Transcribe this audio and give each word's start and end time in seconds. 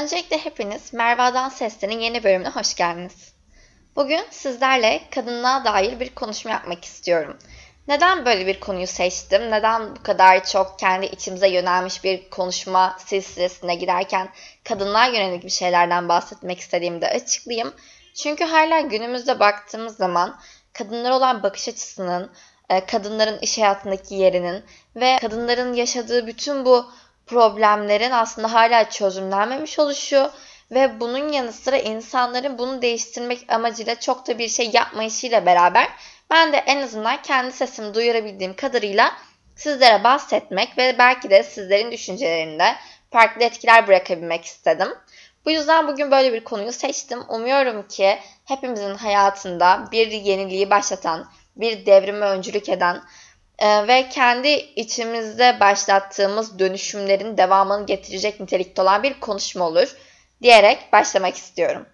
Öncelikle 0.00 0.38
hepiniz 0.38 0.92
Merva'dan 0.92 1.48
Sesler'in 1.48 2.00
yeni 2.00 2.24
bölümüne 2.24 2.48
hoş 2.48 2.74
geldiniz. 2.74 3.32
Bugün 3.96 4.22
sizlerle 4.30 5.00
kadınlığa 5.10 5.64
dair 5.64 6.00
bir 6.00 6.14
konuşma 6.14 6.50
yapmak 6.50 6.84
istiyorum. 6.84 7.38
Neden 7.88 8.24
böyle 8.24 8.46
bir 8.46 8.60
konuyu 8.60 8.86
seçtim? 8.86 9.50
Neden 9.50 9.96
bu 9.96 10.02
kadar 10.02 10.44
çok 10.44 10.78
kendi 10.78 11.06
içimize 11.06 11.48
yönelmiş 11.48 12.04
bir 12.04 12.30
konuşma 12.30 12.96
silsilesine 13.06 13.74
giderken 13.74 14.28
kadınlığa 14.64 15.06
yönelik 15.06 15.44
bir 15.44 15.50
şeylerden 15.50 16.08
bahsetmek 16.08 16.60
istediğimi 16.60 17.00
de 17.00 17.08
açıklayayım. 17.08 17.72
Çünkü 18.14 18.44
hala 18.44 18.80
günümüzde 18.80 19.40
baktığımız 19.40 19.96
zaman 19.96 20.40
kadınlara 20.72 21.16
olan 21.16 21.42
bakış 21.42 21.68
açısının, 21.68 22.32
e, 22.70 22.86
kadınların 22.86 23.38
iş 23.38 23.58
hayatındaki 23.58 24.14
yerinin 24.14 24.64
ve 24.96 25.18
kadınların 25.20 25.74
yaşadığı 25.74 26.26
bütün 26.26 26.64
bu 26.64 26.90
problemlerin 27.30 28.10
aslında 28.10 28.52
hala 28.52 28.90
çözümlenmemiş 28.90 29.78
oluşu 29.78 30.30
ve 30.70 31.00
bunun 31.00 31.32
yanı 31.32 31.52
sıra 31.52 31.76
insanların 31.76 32.58
bunu 32.58 32.82
değiştirmek 32.82 33.52
amacıyla 33.52 33.94
çok 33.94 34.26
da 34.26 34.38
bir 34.38 34.48
şey 34.48 34.70
yapmayışıyla 34.72 35.46
beraber 35.46 35.88
ben 36.30 36.52
de 36.52 36.56
en 36.56 36.82
azından 36.82 37.22
kendi 37.22 37.52
sesimi 37.52 37.94
duyurabildiğim 37.94 38.56
kadarıyla 38.56 39.12
sizlere 39.56 40.04
bahsetmek 40.04 40.78
ve 40.78 40.98
belki 40.98 41.30
de 41.30 41.42
sizlerin 41.42 41.92
düşüncelerinde 41.92 42.74
farklı 43.10 43.44
etkiler 43.44 43.86
bırakabilmek 43.86 44.44
istedim. 44.44 44.88
Bu 45.44 45.50
yüzden 45.50 45.88
bugün 45.88 46.10
böyle 46.10 46.32
bir 46.32 46.44
konuyu 46.44 46.72
seçtim. 46.72 47.20
Umuyorum 47.28 47.88
ki 47.88 48.18
hepimizin 48.44 48.94
hayatında 48.94 49.88
bir 49.92 50.10
yeniliği 50.10 50.70
başlatan, 50.70 51.30
bir 51.56 51.86
devrime 51.86 52.26
öncülük 52.26 52.68
eden 52.68 53.02
e, 53.60 53.88
ve 53.88 54.08
kendi 54.08 54.48
içimizde 54.76 55.60
başlattığımız 55.60 56.58
dönüşümlerin 56.58 57.36
devamını 57.36 57.86
getirecek 57.86 58.40
nitelikte 58.40 58.82
olan 58.82 59.02
bir 59.02 59.20
konuşma 59.20 59.66
olur 59.66 59.96
diyerek 60.42 60.92
başlamak 60.92 61.36
istiyorum. 61.36 61.86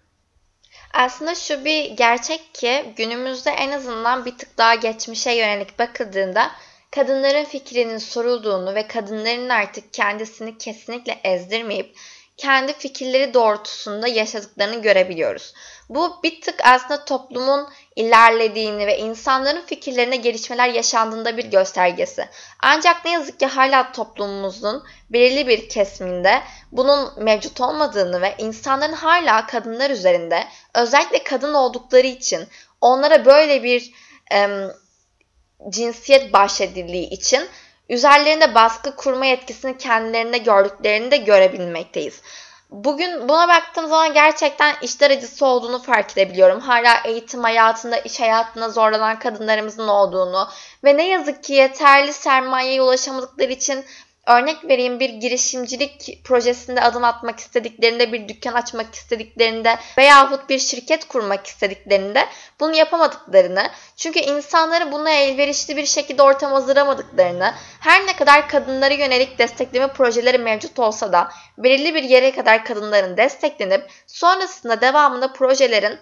Aslında 0.95 1.35
şu 1.35 1.65
bir 1.65 1.91
gerçek 1.91 2.55
ki 2.55 2.93
günümüzde 2.97 3.51
en 3.51 3.71
azından 3.71 4.25
bir 4.25 4.39
tık 4.39 4.59
daha 4.59 4.75
geçmişe 4.75 5.33
yönelik 5.33 5.79
bakıldığında 5.79 6.51
kadınların 6.91 7.45
fikrinin 7.45 7.99
sorulduğunu 7.99 8.75
ve 8.75 8.87
kadınların 8.87 9.49
artık 9.49 9.95
kendisini 9.95 10.59
kesinlikle 10.59 11.21
ezdirmeyip 11.25 11.97
kendi 12.37 12.73
fikirleri 12.73 13.35
doğrultusunda 13.35 14.09
yaşadıklarını 14.09 14.83
görebiliyoruz. 14.83 15.55
Bu 15.89 16.23
bir 16.23 16.41
tık 16.41 16.61
aslında 16.65 17.05
toplumun 17.05 17.69
ilerlediğini 17.97 18.87
ve 18.87 18.99
insanların 18.99 19.67
fikirlerine 19.67 20.17
gelişmeler 20.17 20.69
yaşandığında 20.69 21.37
bir 21.37 21.45
göstergesi. 21.45 22.29
Ancak 22.63 23.05
ne 23.05 23.11
yazık 23.11 23.41
ki 23.41 23.47
hala 23.47 23.93
toplumumuzun 23.93 24.85
belirli 25.11 25.49
bir 25.49 25.69
kesiminde 25.69 26.43
bunun 26.73 27.25
mevcut 27.25 27.61
olmadığını 27.61 28.21
ve 28.21 28.35
insanların 28.39 28.93
hala 28.93 29.47
kadınlar 29.47 29.91
üzerinde 29.91 30.45
özellikle 30.75 31.25
kadın 31.25 31.55
oldukları 31.55 32.07
için 32.07 32.49
onlara 32.81 33.25
böyle 33.25 33.63
bir 33.63 33.93
e, 34.33 34.49
cinsiyet 35.71 36.33
bahşedildiği 36.33 37.11
için 37.11 37.49
üzerlerinde 37.89 38.55
baskı 38.55 38.97
kurma 38.97 39.27
yetkisini 39.27 39.79
kendilerinde 39.79 40.39
gördüklerini 40.39 41.11
de 41.11 41.17
görebilmekteyiz. 41.17 42.21
Bugün 42.71 43.29
buna 43.29 43.49
baktığım 43.49 43.87
zaman 43.87 44.15
gerçekten 44.15 44.75
işler 44.83 45.11
acısı 45.11 45.47
olduğunu 45.47 45.83
fark 45.83 46.13
edebiliyorum. 46.13 46.61
Hala 46.61 47.01
eğitim 47.05 47.43
hayatında, 47.43 47.99
iş 47.99 48.21
hayatında 48.21 48.69
zorlanan 48.69 49.19
kadınlarımızın 49.19 49.89
olduğunu 49.89 50.49
ve 50.85 50.97
ne 50.97 51.09
yazık 51.09 51.45
ki 51.45 51.53
yeterli 51.53 52.13
sermayeye 52.13 52.83
ulaşamadıkları 52.83 53.53
için 53.53 53.85
Örnek 54.27 54.65
vereyim 54.65 55.01
bir 55.01 55.11
girişimcilik 55.11 56.25
projesinde 56.25 56.81
adım 56.81 57.05
atmak 57.05 57.39
istediklerinde, 57.39 58.13
bir 58.13 58.29
dükkan 58.29 58.53
açmak 58.53 58.95
istediklerinde 58.95 59.79
veyahut 59.99 60.49
bir 60.49 60.59
şirket 60.59 61.09
kurmak 61.09 61.47
istediklerinde 61.47 62.27
bunu 62.61 62.77
yapamadıklarını, 62.77 63.71
çünkü 63.97 64.19
insanları 64.19 64.93
buna 64.93 65.11
elverişli 65.11 65.77
bir 65.77 65.87
şekilde 65.87 66.23
ortam 66.23 66.53
hazırlamadıklarını, 66.53 67.55
her 67.81 68.07
ne 68.07 68.17
kadar 68.17 68.49
kadınlara 68.49 68.95
yönelik 68.95 69.39
destekleme 69.39 69.89
projeleri 69.89 70.39
mevcut 70.39 70.79
olsa 70.79 71.13
da 71.13 71.29
belirli 71.59 71.95
bir 71.95 72.03
yere 72.03 72.33
kadar 72.33 72.65
kadınların 72.65 73.17
desteklenip 73.17 73.91
sonrasında 74.07 74.81
devamında 74.81 75.33
projelerin 75.33 75.99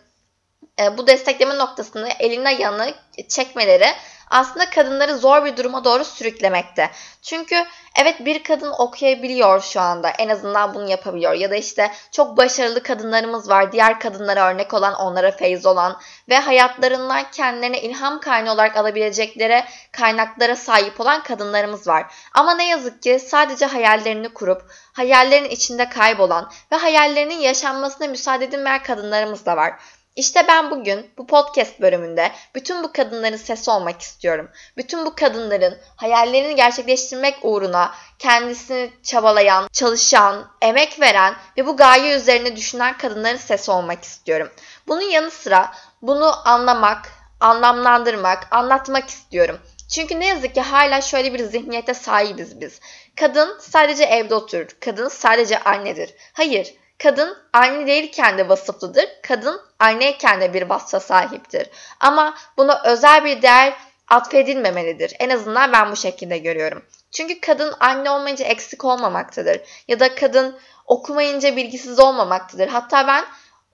e, 0.80 0.98
bu 0.98 1.06
destekleme 1.06 1.58
noktasını 1.58 2.08
eline 2.18 2.54
yanı 2.54 2.94
çekmeleri 3.28 3.86
aslında 4.30 4.70
kadınları 4.70 5.16
zor 5.16 5.44
bir 5.44 5.56
duruma 5.56 5.84
doğru 5.84 6.04
sürüklemekte. 6.04 6.90
Çünkü 7.22 7.64
evet 8.02 8.24
bir 8.24 8.42
kadın 8.42 8.72
okuyabiliyor 8.78 9.60
şu 9.60 9.80
anda 9.80 10.10
en 10.10 10.28
azından 10.28 10.74
bunu 10.74 10.90
yapabiliyor 10.90 11.32
ya 11.32 11.50
da 11.50 11.56
işte 11.56 11.90
çok 12.12 12.36
başarılı 12.36 12.82
kadınlarımız 12.82 13.48
var 13.48 13.72
diğer 13.72 14.00
kadınlara 14.00 14.50
örnek 14.50 14.74
olan 14.74 14.94
onlara 14.94 15.30
feyz 15.30 15.66
olan 15.66 16.00
ve 16.28 16.38
hayatlarından 16.38 17.24
kendilerine 17.32 17.80
ilham 17.80 18.20
kaynağı 18.20 18.54
olarak 18.54 18.76
alabilecekleri 18.76 19.64
kaynaklara 19.92 20.56
sahip 20.56 21.00
olan 21.00 21.22
kadınlarımız 21.22 21.88
var. 21.88 22.14
Ama 22.34 22.54
ne 22.54 22.68
yazık 22.68 23.02
ki 23.02 23.18
sadece 23.18 23.66
hayallerini 23.66 24.28
kurup 24.28 24.62
hayallerin 24.92 25.50
içinde 25.50 25.88
kaybolan 25.88 26.50
ve 26.72 26.76
hayallerinin 26.76 27.38
yaşanmasına 27.38 28.06
müsaade 28.06 28.44
edilmeyen 28.44 28.82
kadınlarımız 28.82 29.46
da 29.46 29.56
var. 29.56 29.74
İşte 30.16 30.44
ben 30.48 30.70
bugün 30.70 31.10
bu 31.18 31.26
podcast 31.26 31.80
bölümünde 31.80 32.32
bütün 32.54 32.82
bu 32.82 32.92
kadınların 32.92 33.36
sesi 33.36 33.70
olmak 33.70 34.00
istiyorum. 34.00 34.48
Bütün 34.76 35.06
bu 35.06 35.14
kadınların 35.14 35.78
hayallerini 35.96 36.56
gerçekleştirmek 36.56 37.38
uğruna 37.42 37.94
kendisini 38.18 38.90
çabalayan, 39.02 39.68
çalışan, 39.72 40.50
emek 40.62 41.00
veren 41.00 41.34
ve 41.56 41.66
bu 41.66 41.76
gaye 41.76 42.16
üzerine 42.16 42.56
düşünen 42.56 42.98
kadınların 42.98 43.36
sesi 43.36 43.70
olmak 43.70 44.04
istiyorum. 44.04 44.50
Bunun 44.88 45.10
yanı 45.10 45.30
sıra 45.30 45.72
bunu 46.02 46.48
anlamak, 46.48 47.08
anlamlandırmak, 47.40 48.48
anlatmak 48.50 49.08
istiyorum. 49.08 49.58
Çünkü 49.94 50.20
ne 50.20 50.26
yazık 50.26 50.54
ki 50.54 50.60
hala 50.60 51.00
şöyle 51.00 51.34
bir 51.34 51.44
zihniyete 51.44 51.94
sahibiz 51.94 52.60
biz. 52.60 52.80
Kadın 53.16 53.58
sadece 53.60 54.04
evde 54.04 54.34
oturur. 54.34 54.68
Kadın 54.80 55.08
sadece 55.08 55.58
annedir. 55.58 56.14
Hayır, 56.32 56.74
Kadın 57.02 57.36
anne 57.52 57.86
değilken 57.86 58.38
de 58.38 58.48
vasıflıdır. 58.48 59.08
Kadın 59.22 59.60
anneyken 59.78 60.40
de 60.40 60.54
bir 60.54 60.62
vasfa 60.62 61.00
sahiptir. 61.00 61.70
Ama 62.00 62.34
buna 62.56 62.82
özel 62.84 63.24
bir 63.24 63.42
değer 63.42 63.74
atfedilmemelidir. 64.08 65.12
En 65.18 65.30
azından 65.30 65.72
ben 65.72 65.92
bu 65.92 65.96
şekilde 65.96 66.38
görüyorum. 66.38 66.84
Çünkü 67.12 67.40
kadın 67.40 67.74
anne 67.80 68.10
olmayınca 68.10 68.44
eksik 68.44 68.84
olmamaktadır. 68.84 69.60
Ya 69.88 70.00
da 70.00 70.14
kadın 70.14 70.58
okumayınca 70.86 71.56
bilgisiz 71.56 72.00
olmamaktadır. 72.00 72.68
Hatta 72.68 73.06
ben 73.06 73.24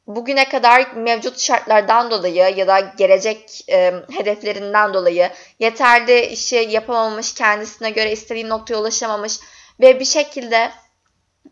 bugüne 0.07 0.49
kadar 0.49 0.93
mevcut 0.93 1.41
şartlardan 1.41 2.11
dolayı 2.11 2.55
ya 2.57 2.67
da 2.67 2.81
gelecek 2.81 3.65
e, 3.69 3.95
hedeflerinden 4.13 4.95
dolayı 4.95 5.31
yeterli 5.59 6.21
işi 6.21 6.57
yapamamış, 6.57 7.35
kendisine 7.35 7.91
göre 7.91 8.13
istediği 8.13 8.49
noktaya 8.49 8.77
ulaşamamış 8.77 9.39
ve 9.81 10.01
bir 10.01 10.05
şekilde 10.05 10.71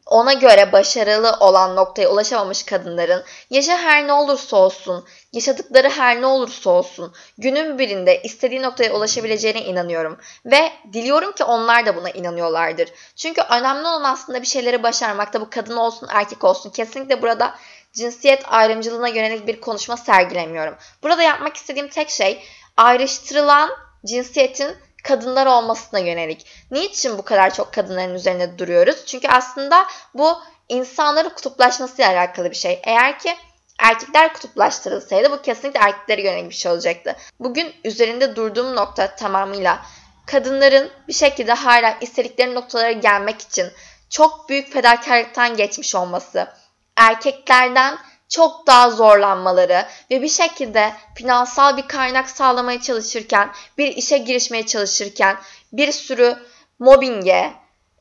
ona 0.07 0.33
göre 0.33 0.73
başarılı 0.73 1.37
olan 1.41 1.77
noktaya 1.77 2.09
ulaşamamış 2.09 2.63
kadınların 2.63 3.25
yaşı 3.51 3.73
her 3.73 4.07
ne 4.07 4.13
olursa 4.13 4.57
olsun, 4.57 5.05
yaşadıkları 5.33 5.89
her 5.89 6.21
ne 6.21 6.27
olursa 6.27 6.71
olsun 6.71 7.15
günün 7.39 7.79
birinde 7.79 8.23
istediği 8.23 8.63
noktaya 8.63 8.93
ulaşabileceğine 8.93 9.65
inanıyorum. 9.65 10.19
Ve 10.47 10.73
diliyorum 10.93 11.33
ki 11.33 11.45
onlar 11.45 11.87
da 11.87 11.97
buna 11.97 12.11
inanıyorlardır. 12.11 12.89
Çünkü 13.17 13.43
önemli 13.51 13.89
olan 13.89 14.05
aslında 14.05 14.43
bir 14.43 14.47
şeyleri 14.47 14.83
başarmakta 14.83 15.41
bu 15.41 15.51
kadın 15.51 15.77
olsun 15.77 16.09
erkek 16.11 16.45
olsun. 16.45 16.71
Kesinlikle 16.71 17.23
burada 17.23 17.55
cinsiyet 17.93 18.43
ayrımcılığına 18.47 19.09
yönelik 19.09 19.47
bir 19.47 19.61
konuşma 19.61 19.97
sergilemiyorum. 19.97 20.75
Burada 21.03 21.23
yapmak 21.23 21.57
istediğim 21.57 21.89
tek 21.89 22.11
şey 22.11 22.43
ayrıştırılan 22.77 23.71
cinsiyetin 24.07 24.77
kadınlar 25.05 25.47
olmasına 25.47 26.01
yönelik. 26.01 26.47
Niçin 26.71 27.19
bu 27.19 27.23
kadar 27.23 27.55
çok 27.55 27.73
kadınların 27.73 28.15
üzerinde 28.15 28.59
duruyoruz? 28.59 29.07
Çünkü 29.07 29.29
aslında 29.29 29.87
bu 30.15 30.39
insanların 30.69 31.29
kutuplaşmasıyla 31.29 32.11
alakalı 32.11 32.51
bir 32.51 32.57
şey. 32.57 32.81
Eğer 32.85 33.19
ki 33.19 33.37
erkekler 33.79 34.33
kutuplaştırılsaydı 34.33 35.31
bu 35.31 35.43
kesinlikle 35.43 35.81
erkeklere 35.81 36.23
yönelik 36.23 36.51
bir 36.51 36.55
şey 36.55 36.73
olacaktı. 36.73 37.17
Bugün 37.41 37.75
üzerinde 37.85 38.37
durduğum 38.37 38.77
nokta 38.77 39.15
tamamıyla 39.15 39.83
kadınların 40.27 40.91
bir 41.09 41.13
şekilde 41.13 41.53
hala 41.53 41.97
istedikleri 42.01 42.55
noktalara 42.55 42.93
gelmek 42.93 43.41
için 43.41 43.67
çok 44.11 44.49
büyük 44.49 44.73
fedakarlıktan 44.73 45.57
geçmiş 45.57 45.95
olması, 45.95 46.49
erkeklerden 46.97 47.99
çok 48.29 48.67
daha 48.67 48.91
zorlanmaları 48.91 49.87
ve 50.11 50.23
bir 50.23 50.29
şekilde 50.29 50.93
finansal 51.15 51.77
bir 51.77 51.89
kaynak 51.89 52.31
sağlamaya 52.31 52.81
çalışırken, 52.81 53.51
bir 53.79 53.97
işe 53.97 54.19
girişmeye 54.19 54.67
çalışırken 54.67 55.37
bir 55.73 55.93
sürü 55.93 56.37
mobbinge, 56.79 57.53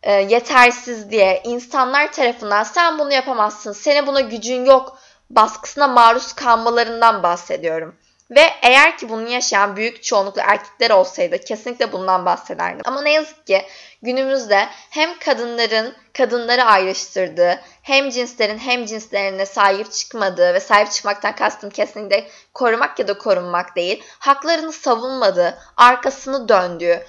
e, 0.04 0.14
yetersizliğe, 0.14 1.42
insanlar 1.44 2.12
tarafından 2.12 2.64
sen 2.64 3.00
bunu 3.00 3.14
yapamazsın, 3.14 3.72
senin 3.72 4.08
buna 4.08 4.22
gücün 4.22 4.66
yok 4.66 5.00
baskısına 5.30 5.88
maruz 5.88 6.34
kalmalarından 6.34 7.24
bahsediyorum. 7.24 7.96
Ve 8.32 8.54
eğer 8.62 8.98
ki 8.98 9.10
bunu 9.10 9.30
yaşayan 9.30 9.76
büyük 9.76 10.04
çoğunlukla 10.04 10.42
erkekler 10.42 10.90
olsaydı 10.90 11.38
kesinlikle 11.38 11.92
bundan 11.92 12.26
bahsederdim. 12.26 12.82
Ama 12.86 13.02
ne 13.02 13.12
yazık 13.14 13.48
ki 13.48 13.66
günümüzde 14.02 14.68
hem 14.90 15.20
kadınların 15.20 15.96
kadınları 16.14 16.64
ayrıştırdığı, 16.64 17.60
hem 17.82 18.10
cinslerin 18.10 18.58
hem 18.58 18.86
cinslerine 18.86 19.46
sahip 19.46 19.92
çıkmadığı 19.92 20.54
ve 20.54 20.60
sahip 20.60 20.92
çıkmaktan 20.92 21.36
kastım 21.36 21.70
kesinlikle 21.70 22.28
korumak 22.54 23.00
ya 23.00 23.08
da 23.08 23.18
korunmak 23.18 23.76
değil, 23.76 24.04
haklarını 24.20 24.72
savunmadığı, 24.72 25.58
arkasını 25.78 26.50
döndüğü, 26.50 27.04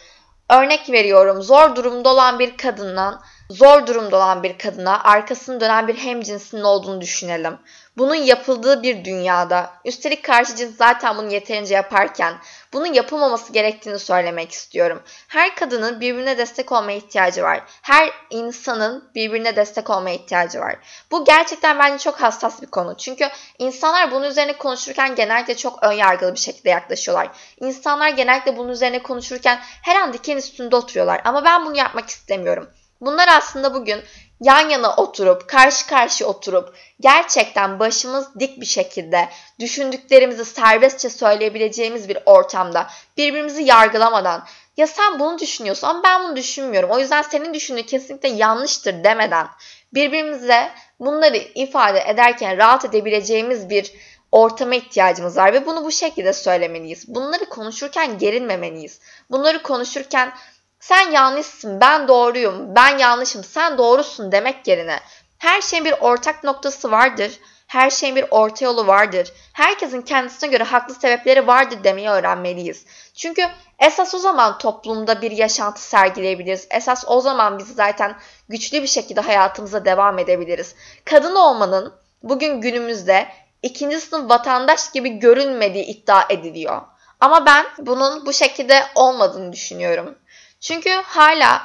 örnek 0.51 0.91
veriyorum 0.91 1.43
zor 1.43 1.77
durumda 1.77 2.09
olan 2.09 2.39
bir 2.39 2.57
kadından 2.57 3.23
zor 3.51 3.87
durumda 3.87 4.17
olan 4.17 4.43
bir 4.43 4.59
kadına 4.59 5.03
arkasını 5.03 5.61
dönen 5.61 5.89
bir 5.89 5.95
hemcinsinin 5.95 6.63
olduğunu 6.63 7.01
düşünelim. 7.01 7.59
Bunun 7.99 8.15
yapıldığı 8.15 8.83
bir 8.83 9.05
dünyada, 9.05 9.71
üstelik 9.85 10.25
karşı 10.25 10.57
cins 10.57 10.77
zaten 10.77 11.17
bunu 11.17 11.33
yeterince 11.33 11.75
yaparken 11.75 12.35
bunun 12.73 12.87
yapılmaması 12.87 13.53
gerektiğini 13.53 13.99
söylemek 13.99 14.53
istiyorum. 14.53 15.03
Her 15.29 15.55
kadının 15.55 16.01
birbirine 16.01 16.39
destek 16.39 16.73
olmaya 16.73 16.97
ihtiyacı 16.97 17.43
var. 17.43 17.63
Her 17.83 18.11
insanın 18.31 19.11
birbirine 19.15 19.57
destek 19.57 19.91
olmaya 19.91 20.15
ihtiyacı 20.15 20.61
var. 20.61 20.77
Bu 21.11 21.25
gerçekten 21.25 21.79
bence 21.79 21.99
çok 21.99 22.23
hassas 22.23 22.63
bir 22.63 22.67
konu. 22.67 22.97
Çünkü 22.97 23.29
insanlar 23.59 24.11
bunun 24.11 24.27
üzerine 24.27 24.59
konuşurken 24.59 25.15
genellikle 25.15 25.57
çok 25.57 25.83
ön 25.83 25.93
yargılı 25.93 26.35
bir 26.35 26.39
şekilde 26.39 26.71
yaklaşıyorlar. 26.71 27.29
İnsanlar 27.61 28.09
genellikle 28.09 28.57
bunun 28.57 28.69
üzerine 28.69 29.03
konuşurken 29.03 29.59
her 29.63 29.97
an 29.97 30.13
diken 30.13 30.37
üstünde 30.37 30.77
oturuyorlar. 30.77 31.21
Ama 31.25 31.45
ben 31.45 31.67
bunu 31.67 31.77
yapmak 31.77 32.09
istemiyorum. 32.09 32.69
Bunlar 33.01 33.29
aslında 33.29 33.75
bugün 33.75 34.01
yan 34.41 34.69
yana 34.69 34.95
oturup, 34.97 35.49
karşı 35.49 35.87
karşıya 35.87 36.31
oturup 36.31 36.75
gerçekten 37.01 37.79
başımız 37.79 38.41
dik 38.41 38.61
bir 38.61 38.67
şekilde 38.67 39.29
düşündüklerimizi 39.61 40.45
serbestçe 40.45 41.11
söyleyebileceğimiz 41.11 42.09
bir 42.09 42.19
ortamda 42.27 42.87
birbirimizi 43.17 43.63
yargılamadan 43.63 44.45
ya 44.77 44.87
sen 44.87 45.19
bunu 45.19 45.39
düşünüyorsun 45.39 45.87
ama 45.87 46.03
ben 46.03 46.23
bunu 46.23 46.37
düşünmüyorum. 46.37 46.91
O 46.91 46.99
yüzden 46.99 47.23
senin 47.23 47.55
düşündüğün 47.55 47.83
kesinlikle 47.83 48.29
yanlıştır 48.29 49.05
demeden 49.05 49.47
birbirimize 49.95 50.71
bunları 51.01 51.37
ifade 51.37 52.01
ederken 52.01 52.59
rahat 52.59 52.85
edebileceğimiz 52.85 53.71
bir 53.71 53.93
ortama 54.33 54.75
ihtiyacımız 54.75 55.37
var 55.37 55.53
ve 55.53 55.67
bunu 55.67 55.85
bu 55.85 55.93
şekilde 55.93 56.33
söylemeliyiz. 56.33 57.15
Bunları 57.15 57.45
konuşurken 57.45 58.19
gerilmemeliyiz. 58.19 59.01
Bunları 59.31 59.63
konuşurken 59.63 60.33
sen 60.81 61.11
yanlışsın, 61.11 61.81
ben 61.81 62.09
doğruyum, 62.09 62.75
ben 62.75 62.99
yanlışım, 62.99 63.45
sen 63.45 63.79
doğrusun 63.79 64.33
demek 64.33 64.69
yerine 64.69 65.01
her 65.39 65.61
şeyin 65.61 65.85
bir 65.85 65.95
ortak 66.01 66.45
noktası 66.45 66.91
vardır. 66.91 67.41
Her 67.67 67.91
şeyin 67.91 68.17
bir 68.17 68.25
orta 68.31 68.65
yolu 68.65 68.87
vardır. 68.87 69.33
Herkesin 69.53 70.03
kendisine 70.03 70.51
göre 70.51 70.65
haklı 70.65 70.95
sebepleri 70.95 71.47
vardır 71.47 71.85
demeyi 71.85 72.09
öğrenmeliyiz. 72.09 72.87
Çünkü 73.15 73.43
esas 73.79 74.15
o 74.15 74.19
zaman 74.19 74.59
toplumda 74.59 75.23
bir 75.23 75.31
yaşantı 75.31 75.83
sergileyebiliriz. 75.83 76.67
Esas 76.71 77.05
o 77.07 77.21
zaman 77.21 77.59
biz 77.59 77.67
zaten 77.75 78.17
güçlü 78.49 78.83
bir 78.83 78.87
şekilde 78.87 79.21
hayatımıza 79.21 79.85
devam 79.85 80.19
edebiliriz. 80.19 80.75
Kadın 81.05 81.35
olmanın 81.35 81.95
bugün 82.23 82.61
günümüzde 82.61 83.29
ikinci 83.63 84.01
sınıf 84.01 84.31
vatandaş 84.31 84.93
gibi 84.93 85.09
görünmediği 85.11 85.85
iddia 85.85 86.25
ediliyor. 86.31 86.83
Ama 87.21 87.47
ben 87.47 87.67
bunun 87.79 88.27
bu 88.27 88.33
şekilde 88.33 88.83
olmadığını 88.95 89.53
düşünüyorum. 89.53 90.19
Çünkü 90.61 90.91
hala 90.91 91.63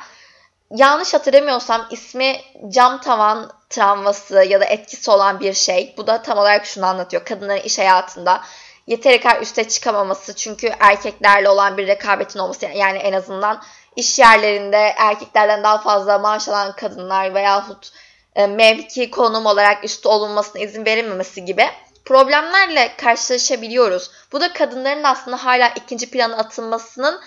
yanlış 0.72 1.14
hatırlamıyorsam 1.14 1.88
ismi 1.92 2.42
cam 2.70 3.02
tavan 3.02 3.52
travması 3.70 4.44
ya 4.44 4.62
da 4.62 4.66
etkisi 4.66 5.12
olan 5.12 5.40
bir 5.40 5.54
şey. 5.54 5.94
Bu 5.98 6.08
da 6.08 6.22
tam 6.22 6.38
olarak 6.38 6.66
şunu 6.66 6.86
anlatıyor. 6.86 7.26
Kadınların 7.26 7.62
iş 7.62 7.80
hayatında 7.80 8.42
yeteri 8.88 9.22
kadar 9.22 9.42
üste 9.42 9.68
çıkamaması 9.68 10.36
çünkü 10.36 10.72
erkeklerle 10.80 11.50
olan 11.50 11.78
bir 11.78 11.88
rekabetin 11.88 12.40
olması 12.40 12.66
yani 12.66 12.98
en 12.98 13.14
azından 13.14 13.62
iş 13.96 14.20
yerlerinde 14.20 14.94
erkeklerden 14.98 15.64
daha 15.64 15.78
fazla 15.78 16.20
maaş 16.20 16.50
alan 16.50 16.76
kadınlar 16.76 17.36
veyahut 17.36 17.92
e, 18.36 18.48
mevki 18.48 19.12
konum 19.12 19.46
olarak 19.46 19.84
üstü 19.84 20.08
olunmasına 20.08 20.62
izin 20.62 20.86
verilmemesi 20.86 21.46
gibi 21.46 21.66
problemlerle 22.06 22.94
karşılaşabiliyoruz. 22.98 24.12
Bu 24.32 24.42
da 24.42 24.54
kadınların 24.54 25.04
aslında 25.04 25.46
hala 25.46 25.70
ikinci 25.70 26.10
plana 26.10 26.38
atılmasının 26.38 27.22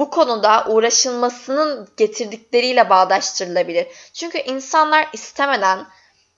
bu 0.00 0.10
konuda 0.10 0.64
uğraşılmasının 0.68 1.88
getirdikleriyle 1.96 2.90
bağdaştırılabilir. 2.90 3.86
Çünkü 4.12 4.38
insanlar 4.38 5.08
istemeden, 5.12 5.86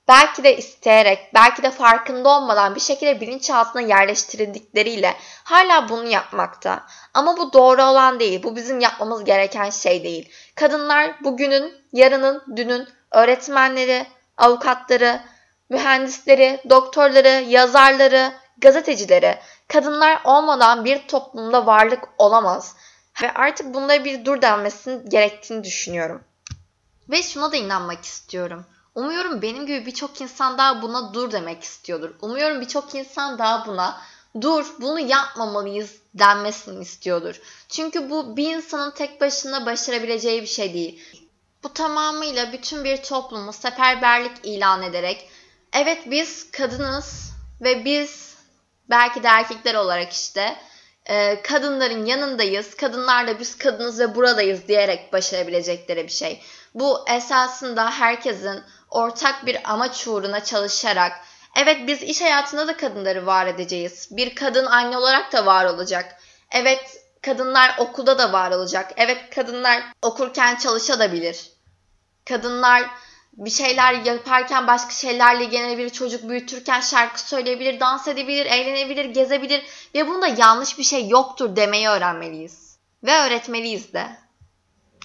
belki 0.08 0.44
de 0.44 0.56
isteyerek, 0.56 1.34
belki 1.34 1.62
de 1.62 1.70
farkında 1.70 2.28
olmadan 2.28 2.74
bir 2.74 2.80
şekilde 2.80 3.20
bilinçaltına 3.20 3.82
yerleştirildikleriyle 3.82 5.14
hala 5.44 5.88
bunu 5.88 6.06
yapmakta. 6.06 6.86
Ama 7.14 7.36
bu 7.36 7.52
doğru 7.52 7.82
olan 7.82 8.20
değil. 8.20 8.42
Bu 8.42 8.56
bizim 8.56 8.80
yapmamız 8.80 9.24
gereken 9.24 9.70
şey 9.70 10.04
değil. 10.04 10.32
Kadınlar 10.54 11.24
bugünün, 11.24 11.72
yarının, 11.92 12.42
dünün 12.56 12.88
öğretmenleri, 13.10 14.06
avukatları, 14.36 15.20
mühendisleri, 15.70 16.60
doktorları, 16.70 17.44
yazarları, 17.48 18.32
gazetecileri, 18.58 19.38
kadınlar 19.68 20.20
olmadan 20.24 20.84
bir 20.84 21.08
toplumda 21.08 21.66
varlık 21.66 22.08
olamaz. 22.18 22.76
Ve 23.22 23.34
artık 23.34 23.74
bunlara 23.74 24.04
bir 24.04 24.24
dur 24.24 24.42
denmesinin 24.42 25.10
gerektiğini 25.10 25.64
düşünüyorum. 25.64 26.24
Ve 27.08 27.22
şuna 27.22 27.52
da 27.52 27.56
inanmak 27.56 28.04
istiyorum. 28.04 28.66
Umuyorum 28.94 29.42
benim 29.42 29.66
gibi 29.66 29.86
birçok 29.86 30.20
insan 30.20 30.58
daha 30.58 30.82
buna 30.82 31.14
dur 31.14 31.32
demek 31.32 31.62
istiyordur. 31.62 32.10
Umuyorum 32.22 32.60
birçok 32.60 32.94
insan 32.94 33.38
daha 33.38 33.66
buna 33.66 34.00
dur 34.40 34.66
bunu 34.80 35.00
yapmamalıyız 35.00 35.96
denmesini 36.14 36.82
istiyordur. 36.82 37.40
Çünkü 37.68 38.10
bu 38.10 38.36
bir 38.36 38.56
insanın 38.56 38.90
tek 38.90 39.20
başına 39.20 39.66
başarabileceği 39.66 40.42
bir 40.42 40.46
şey 40.46 40.74
değil. 40.74 41.02
Bu 41.62 41.72
tamamıyla 41.72 42.52
bütün 42.52 42.84
bir 42.84 43.02
toplumu 43.02 43.52
seferberlik 43.52 44.32
ilan 44.42 44.82
ederek 44.82 45.28
evet 45.72 46.02
biz 46.06 46.50
kadınız 46.50 47.32
ve 47.60 47.84
biz 47.84 48.34
belki 48.90 49.22
de 49.22 49.28
erkekler 49.28 49.74
olarak 49.74 50.12
işte 50.12 50.56
e, 51.08 51.42
kadınların 51.42 52.06
yanındayız, 52.06 52.74
kadınlarla 52.74 53.38
biz 53.38 53.58
kadınız 53.58 54.00
ve 54.00 54.14
buradayız 54.14 54.68
diyerek 54.68 55.12
başarabilecekleri 55.12 56.04
bir 56.04 56.12
şey. 56.12 56.42
Bu 56.74 57.04
esasında 57.08 57.90
herkesin 57.90 58.62
ortak 58.90 59.46
bir 59.46 59.72
amaç 59.72 60.06
uğruna 60.08 60.44
çalışarak, 60.44 61.12
evet 61.56 61.76
biz 61.86 62.02
iş 62.02 62.20
hayatında 62.20 62.68
da 62.68 62.76
kadınları 62.76 63.26
var 63.26 63.46
edeceğiz. 63.46 64.08
Bir 64.10 64.34
kadın 64.34 64.66
anne 64.66 64.98
olarak 64.98 65.32
da 65.32 65.46
var 65.46 65.64
olacak. 65.64 66.16
Evet 66.50 67.04
kadınlar 67.22 67.74
okulda 67.78 68.18
da 68.18 68.32
var 68.32 68.50
olacak. 68.50 68.92
Evet 68.96 69.34
kadınlar 69.34 69.82
okurken 70.02 70.56
çalışabilir. 70.56 71.50
Kadınlar 72.28 72.90
bir 73.32 73.50
şeyler 73.50 73.94
yaparken 73.94 74.66
başka 74.66 74.90
şeylerle 74.90 75.44
ilgilenebilir, 75.44 75.90
çocuk 75.90 76.28
büyütürken 76.28 76.80
şarkı 76.80 77.20
söyleyebilir, 77.20 77.80
dans 77.80 78.08
edebilir, 78.08 78.46
eğlenebilir, 78.46 79.04
gezebilir 79.04 79.62
ve 79.94 80.08
bunda 80.08 80.26
yanlış 80.26 80.78
bir 80.78 80.84
şey 80.84 81.08
yoktur 81.08 81.56
demeyi 81.56 81.88
öğrenmeliyiz. 81.88 82.78
Ve 83.04 83.12
öğretmeliyiz 83.12 83.92
de. 83.92 84.16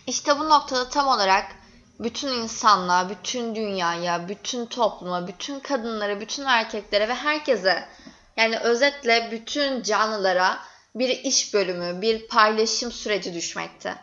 İşte 0.08 0.40
bu 0.40 0.50
noktada 0.50 0.90
tam 0.90 1.08
olarak 1.08 1.46
bütün 2.00 2.28
insanlığa, 2.28 3.10
bütün 3.10 3.56
dünyaya, 3.56 4.28
bütün 4.28 4.66
topluma, 4.66 5.28
bütün 5.28 5.60
kadınlara, 5.60 6.22
bütün 6.22 6.46
erkeklere 6.46 7.08
ve 7.08 7.14
herkese 7.14 7.90
yani 8.38 8.60
özetle 8.60 9.30
bütün 9.32 9.84
canlılara 9.84 10.60
bir 10.96 11.10
iş 11.10 11.54
bölümü, 11.54 12.02
bir 12.02 12.28
paylaşım 12.28 12.92
süreci 12.92 13.34
düşmekte. 13.34 13.96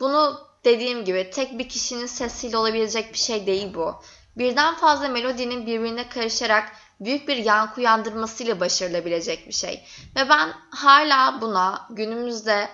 Bunu 0.00 0.46
Dediğim 0.66 1.04
gibi 1.04 1.30
tek 1.30 1.58
bir 1.58 1.68
kişinin 1.68 2.06
sesiyle 2.06 2.56
olabilecek 2.56 3.12
bir 3.12 3.18
şey 3.18 3.46
değil 3.46 3.74
bu. 3.74 4.02
Birden 4.36 4.74
fazla 4.74 5.08
melodinin 5.08 5.66
birbirine 5.66 6.08
karışarak 6.08 6.72
büyük 7.00 7.28
bir 7.28 7.36
yankı 7.36 7.80
uyandırmasıyla 7.80 8.60
başarılabilecek 8.60 9.48
bir 9.48 9.52
şey. 9.52 9.84
Ve 10.16 10.28
ben 10.28 10.52
hala 10.70 11.40
buna 11.40 11.86
günümüzde 11.90 12.68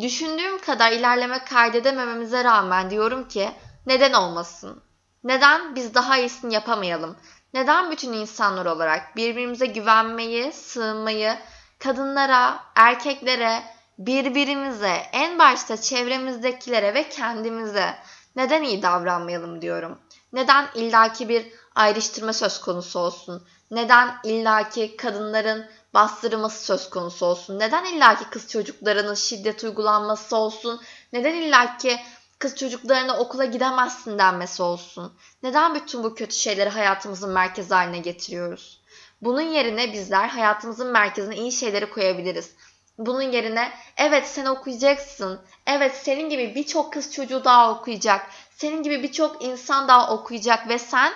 düşündüğüm 0.00 0.60
kadar 0.60 0.92
ilerleme 0.92 1.44
kaydedemememize 1.44 2.44
rağmen 2.44 2.90
diyorum 2.90 3.28
ki 3.28 3.50
neden 3.86 4.12
olmasın? 4.12 4.82
Neden 5.24 5.74
biz 5.74 5.94
daha 5.94 6.18
iyisini 6.18 6.54
yapamayalım? 6.54 7.16
Neden 7.54 7.90
bütün 7.90 8.12
insanlar 8.12 8.66
olarak 8.66 9.16
birbirimize 9.16 9.66
güvenmeyi, 9.66 10.52
sığınmayı, 10.52 11.38
kadınlara, 11.78 12.64
erkeklere, 12.74 13.62
birbirimize, 13.98 15.02
en 15.12 15.38
başta 15.38 15.76
çevremizdekilere 15.76 16.94
ve 16.94 17.08
kendimize 17.08 17.94
neden 18.36 18.62
iyi 18.62 18.82
davranmayalım 18.82 19.62
diyorum. 19.62 19.98
Neden 20.32 20.68
illaki 20.74 21.28
bir 21.28 21.46
ayrıştırma 21.74 22.32
söz 22.32 22.60
konusu 22.60 22.98
olsun? 22.98 23.46
Neden 23.70 24.16
illaki 24.24 24.96
kadınların 24.96 25.66
bastırılması 25.94 26.64
söz 26.64 26.90
konusu 26.90 27.26
olsun? 27.26 27.58
Neden 27.58 27.84
illaki 27.84 28.24
kız 28.30 28.48
çocuklarının 28.48 29.14
şiddet 29.14 29.64
uygulanması 29.64 30.36
olsun? 30.36 30.80
Neden 31.12 31.34
illaki 31.34 32.00
kız 32.38 32.56
çocuklarına 32.56 33.18
okula 33.18 33.44
gidemezsin 33.44 34.18
denmesi 34.18 34.62
olsun? 34.62 35.12
Neden 35.42 35.74
bütün 35.74 36.04
bu 36.04 36.14
kötü 36.14 36.34
şeyleri 36.34 36.70
hayatımızın 36.70 37.30
merkez 37.30 37.70
haline 37.70 37.98
getiriyoruz? 37.98 38.82
Bunun 39.22 39.40
yerine 39.40 39.92
bizler 39.92 40.28
hayatımızın 40.28 40.92
merkezine 40.92 41.36
iyi 41.36 41.52
şeyleri 41.52 41.90
koyabiliriz. 41.90 42.50
Bunun 42.98 43.22
yerine 43.22 43.72
evet 43.96 44.26
sen 44.26 44.46
okuyacaksın. 44.46 45.40
Evet 45.66 45.96
senin 45.96 46.30
gibi 46.30 46.54
birçok 46.54 46.92
kız 46.92 47.12
çocuğu 47.14 47.44
daha 47.44 47.70
okuyacak. 47.70 48.30
Senin 48.56 48.82
gibi 48.82 49.02
birçok 49.02 49.44
insan 49.44 49.88
daha 49.88 50.14
okuyacak 50.14 50.68
ve 50.68 50.78
sen 50.78 51.12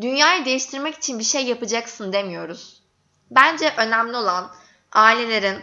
dünyayı 0.00 0.44
değiştirmek 0.44 0.94
için 0.94 1.18
bir 1.18 1.24
şey 1.24 1.46
yapacaksın 1.46 2.12
demiyoruz. 2.12 2.82
Bence 3.30 3.74
önemli 3.76 4.16
olan 4.16 4.50
ailelerin, 4.92 5.62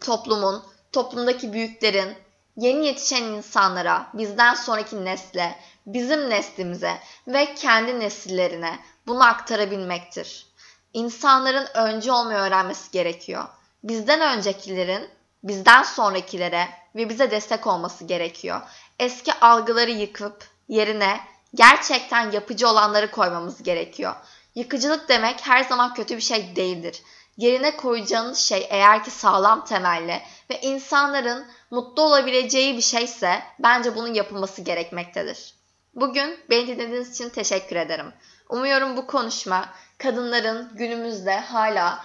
toplumun, 0.00 0.64
toplumdaki 0.92 1.52
büyüklerin, 1.52 2.14
yeni 2.56 2.86
yetişen 2.86 3.22
insanlara, 3.22 4.10
bizden 4.14 4.54
sonraki 4.54 5.04
nesle, 5.04 5.58
bizim 5.86 6.30
neslimize 6.30 6.98
ve 7.26 7.54
kendi 7.54 8.00
nesillerine 8.00 8.78
bunu 9.06 9.24
aktarabilmektir. 9.24 10.46
İnsanların 10.92 11.66
önce 11.74 12.12
olmayı 12.12 12.38
öğrenmesi 12.38 12.90
gerekiyor. 12.90 13.44
Bizden 13.82 14.36
öncekilerin 14.36 15.08
bizden 15.42 15.82
sonrakilere 15.82 16.68
ve 16.94 17.08
bize 17.08 17.30
destek 17.30 17.66
olması 17.66 18.04
gerekiyor. 18.04 18.60
Eski 18.98 19.32
algıları 19.34 19.90
yıkıp 19.90 20.48
yerine 20.68 21.20
gerçekten 21.54 22.30
yapıcı 22.30 22.68
olanları 22.68 23.10
koymamız 23.10 23.62
gerekiyor. 23.62 24.14
Yıkıcılık 24.54 25.08
demek 25.08 25.46
her 25.46 25.64
zaman 25.64 25.94
kötü 25.94 26.16
bir 26.16 26.22
şey 26.22 26.56
değildir. 26.56 27.02
Yerine 27.36 27.76
koyacağınız 27.76 28.38
şey 28.38 28.66
eğer 28.70 29.04
ki 29.04 29.10
sağlam 29.10 29.64
temelli 29.64 30.22
ve 30.50 30.60
insanların 30.60 31.46
mutlu 31.70 32.02
olabileceği 32.02 32.76
bir 32.76 32.82
şeyse 32.82 33.42
bence 33.58 33.96
bunun 33.96 34.14
yapılması 34.14 34.62
gerekmektedir. 34.62 35.54
Bugün 35.94 36.38
beni 36.50 36.66
dinlediğiniz 36.66 37.10
için 37.10 37.28
teşekkür 37.28 37.76
ederim. 37.76 38.12
Umuyorum 38.48 38.96
bu 38.96 39.06
konuşma 39.06 39.68
kadınların 39.98 40.70
günümüzde 40.74 41.40
hala 41.40 42.04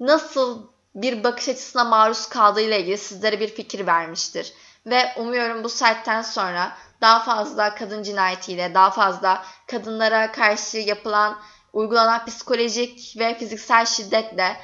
nasıl 0.00 0.73
bir 0.94 1.24
bakış 1.24 1.48
açısına 1.48 1.84
maruz 1.84 2.26
kaldığıyla 2.28 2.76
ilgili 2.76 2.98
sizlere 2.98 3.40
bir 3.40 3.48
fikir 3.48 3.86
vermiştir. 3.86 4.52
Ve 4.86 5.12
umuyorum 5.16 5.64
bu 5.64 5.68
saatten 5.68 6.22
sonra 6.22 6.76
daha 7.00 7.20
fazla 7.20 7.74
kadın 7.74 8.02
cinayetiyle, 8.02 8.74
daha 8.74 8.90
fazla 8.90 9.44
kadınlara 9.66 10.32
karşı 10.32 10.78
yapılan, 10.78 11.38
uygulanan 11.72 12.24
psikolojik 12.24 13.14
ve 13.18 13.38
fiziksel 13.38 13.86
şiddetle 13.86 14.56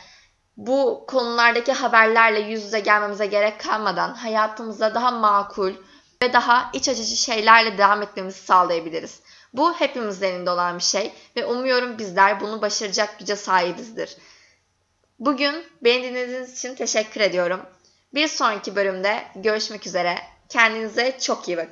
bu 0.57 1.05
konulardaki 1.09 1.73
haberlerle 1.73 2.41
yüz 2.41 2.65
yüze 2.65 2.81
gelmemize 2.81 3.27
gerek 3.27 3.61
kalmadan 3.61 4.15
hayatımıza 4.15 4.95
daha 4.95 5.11
makul 5.11 5.73
ve 6.23 6.33
daha 6.33 6.71
iç 6.73 6.89
açıcı 6.89 7.17
şeylerle 7.17 7.79
devam 7.79 8.03
etmemizi 8.03 8.41
sağlayabiliriz. 8.41 9.21
Bu 9.53 9.73
hepimizin 9.75 10.27
elinde 10.27 10.51
olan 10.51 10.79
bir 10.79 10.83
şey 10.83 11.13
ve 11.37 11.47
umuyorum 11.47 11.99
bizler 11.99 12.41
bunu 12.41 12.63
başaracak 12.63 13.19
güce 13.19 13.37
sahibizdir. 13.37 14.17
Bugün 15.21 15.65
beni 15.85 16.03
dinlediğiniz 16.03 16.59
için 16.59 16.75
teşekkür 16.75 17.21
ediyorum. 17.21 17.61
Bir 18.15 18.29
sonraki 18.29 18.77
bölümde 18.77 19.23
görüşmek 19.37 19.87
üzere. 19.87 20.15
Kendinize 20.49 21.19
çok 21.21 21.49
iyi 21.49 21.57
bakın. 21.57 21.71